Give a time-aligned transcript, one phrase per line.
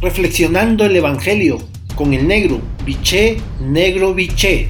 [0.00, 1.58] reflexionando el Evangelio
[1.94, 4.68] con el negro, biché, negro, biché.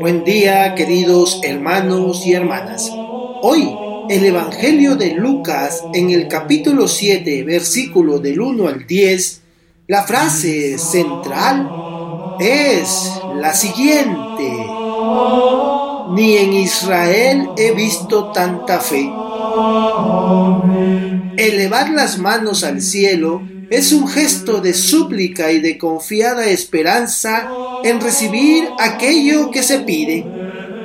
[0.00, 2.90] Buen día queridos hermanos y hermanas.
[3.42, 3.74] Hoy
[4.10, 9.42] el Evangelio de Lucas en el capítulo 7, versículo del 1 al 10,
[9.86, 14.52] la frase central es la siguiente.
[16.14, 19.10] Ni en Israel he visto tanta fe.
[21.36, 27.50] Elevar las manos al cielo es un gesto de súplica y de confiada esperanza
[27.84, 30.26] en recibir aquello que se pide.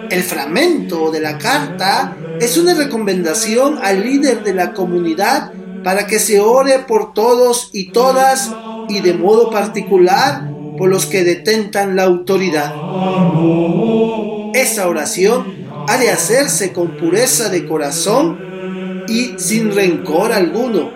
[0.10, 5.52] El fragmento de la carta es una recomendación al líder de la comunidad
[5.84, 8.52] para que se ore por todos y todas
[8.90, 12.74] y de modo particular por los que detentan la autoridad.
[14.54, 20.92] Esa oración ha de hacerse con pureza de corazón y sin rencor alguno,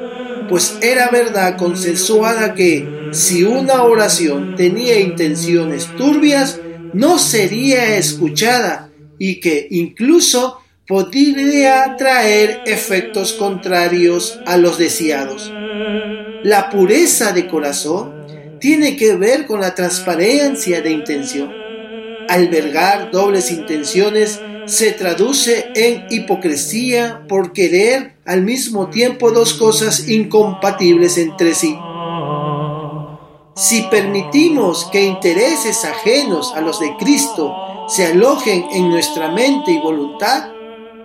[0.48, 6.60] pues era verdad consensuada que si una oración tenía intenciones turbias,
[6.94, 15.52] no sería escuchada y que incluso podría traer efectos contrarios a los deseados.
[16.44, 18.14] La pureza de corazón
[18.60, 21.67] tiene que ver con la transparencia de intención.
[22.30, 31.18] Albergar dobles intenciones se traduce en hipocresía por querer al mismo tiempo dos cosas incompatibles
[31.18, 31.78] entre sí.
[33.56, 37.56] Si permitimos que intereses ajenos a los de Cristo
[37.88, 40.52] se alojen en nuestra mente y voluntad,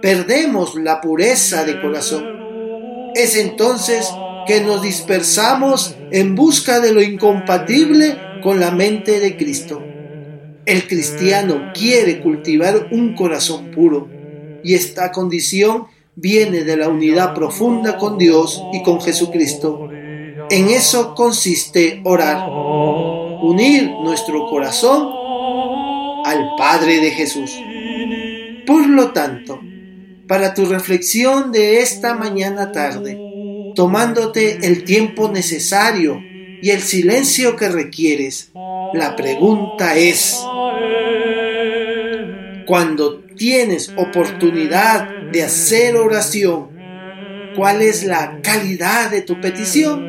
[0.03, 3.13] perdemos la pureza de corazón.
[3.15, 4.13] Es entonces
[4.47, 9.83] que nos dispersamos en busca de lo incompatible con la mente de Cristo.
[10.65, 14.09] El cristiano quiere cultivar un corazón puro
[14.63, 19.89] y esta condición viene de la unidad profunda con Dios y con Jesucristo.
[20.51, 22.49] En eso consiste orar,
[23.43, 25.09] unir nuestro corazón
[26.25, 27.59] al Padre de Jesús.
[28.65, 29.61] Por lo tanto,
[30.29, 33.19] para tu reflexión de esta mañana tarde,
[33.75, 36.21] tomándote el tiempo necesario
[36.63, 38.53] y el silencio que requieres.
[38.95, 40.41] La pregunta es,
[42.67, 46.71] cuando tienes oportunidad de hacer oración,
[47.57, 50.09] ¿cuál es la calidad de tu petición?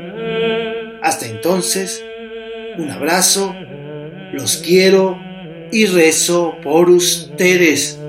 [1.02, 2.03] Hasta entonces,
[2.78, 3.56] un abrazo,
[4.31, 5.18] los quiero
[5.72, 8.00] y rezo por ustedes.